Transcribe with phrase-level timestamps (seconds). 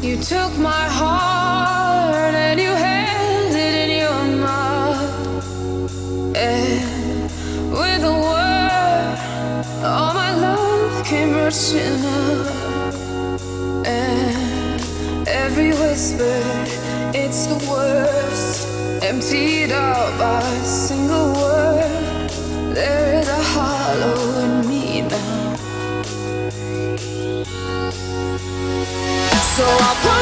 [0.00, 5.46] You took my heart and you held it in your mouth.
[6.36, 7.24] And
[7.72, 9.18] with a word,
[9.84, 12.94] all my love came rushing up.
[13.84, 16.42] And every whisper,
[17.12, 18.68] it's the worst.
[19.02, 22.30] Emptied out by a single word.
[22.72, 23.07] There
[29.58, 30.17] so I'll put.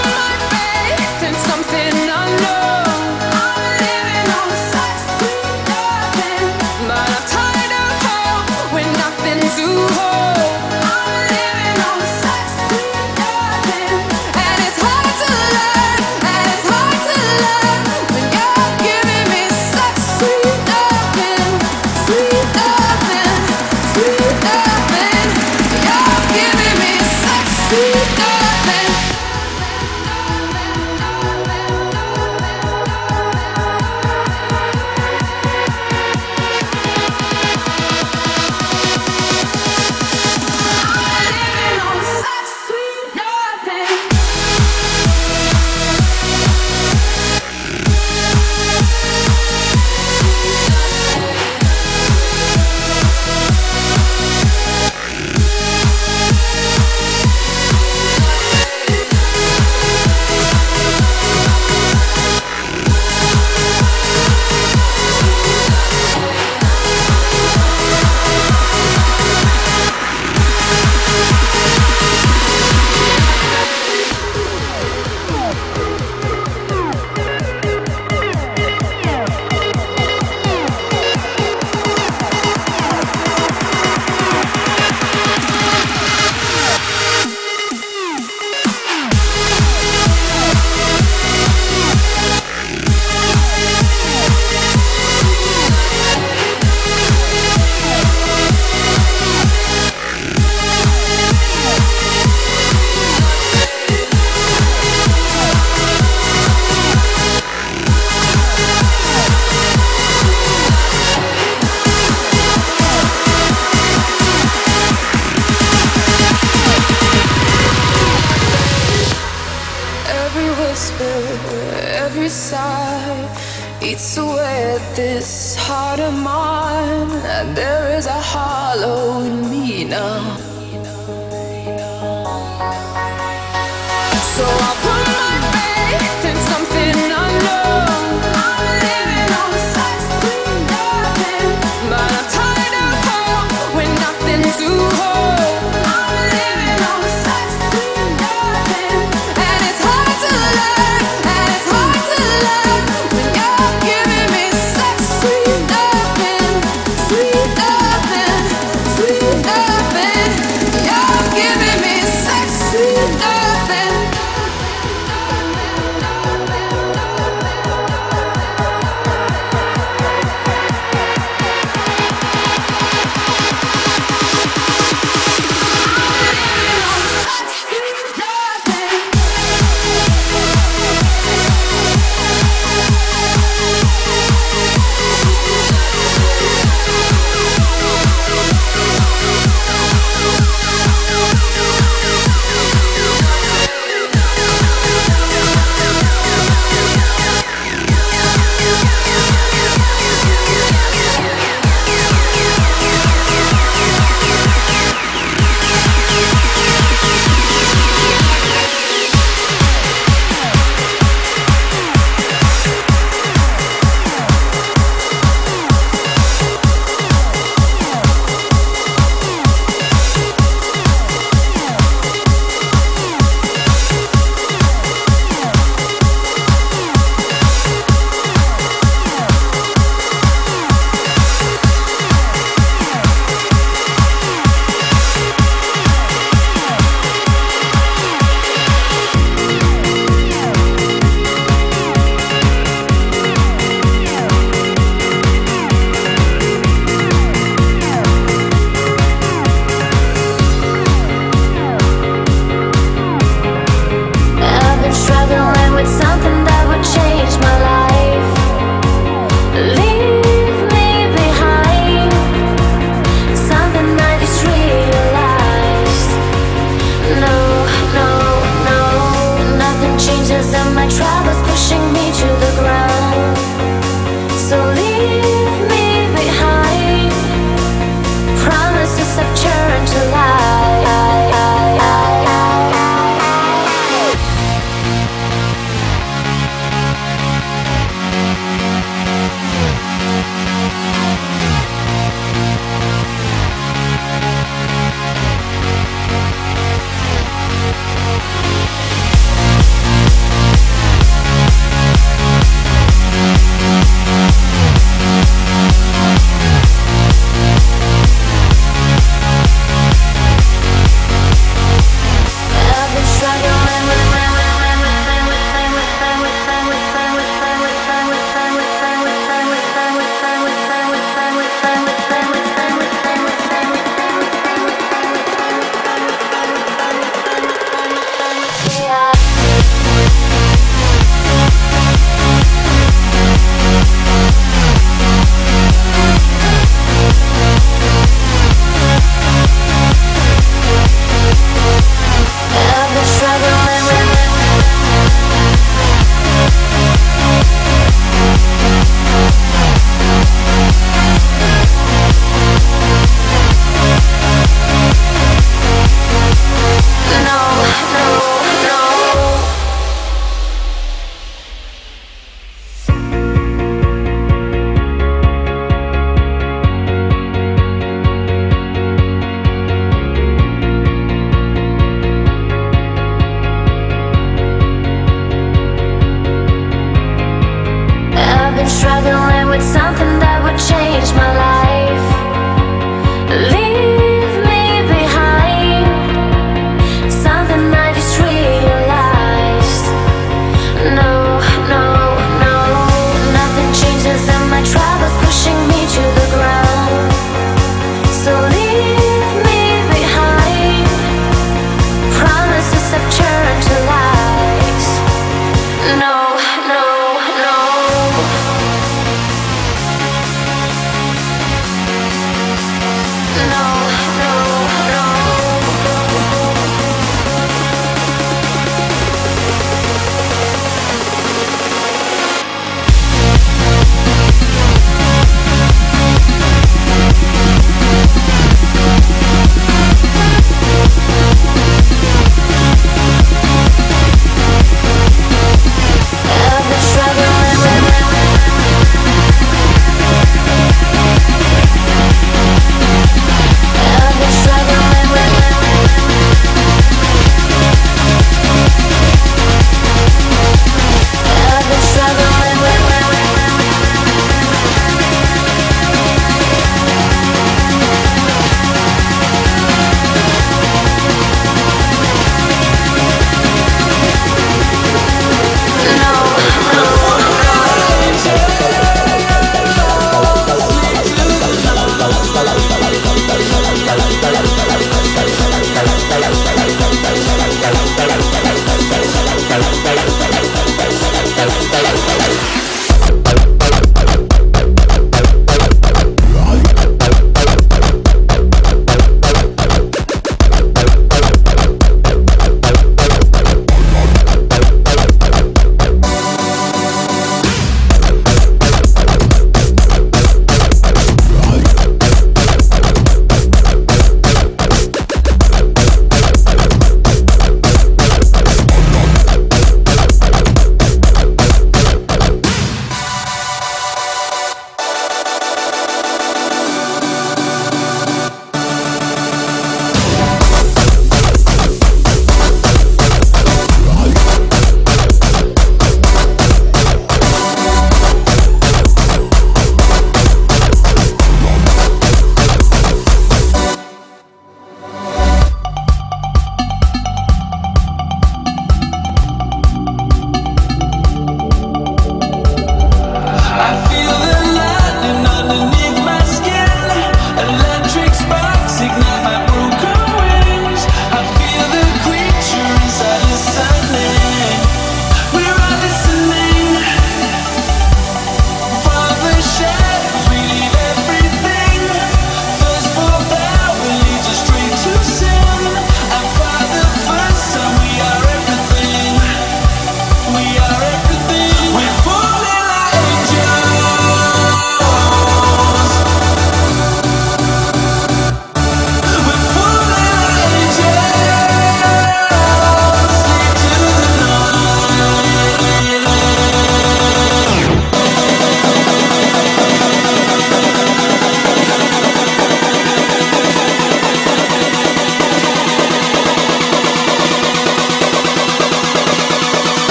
[413.45, 414.16] know